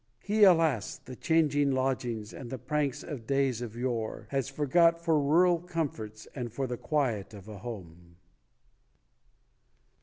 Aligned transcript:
He 0.23 0.43
alas, 0.45 0.97
the 0.97 1.15
changing 1.15 1.73
lodgings, 1.73 2.33
And 2.33 2.49
the 2.49 2.57
pranks 2.57 3.03
of 3.03 3.27
days 3.27 3.61
of 3.61 3.75
yore 3.75 4.25
Has 4.31 4.49
forgot 4.49 4.99
for 5.05 5.21
rural 5.21 5.59
comforts 5.59 6.27
And 6.33 6.51
for 6.51 6.65
the 6.65 6.75
quiet 6.75 7.35
of 7.35 7.47
a 7.47 7.59
home. 7.59 8.15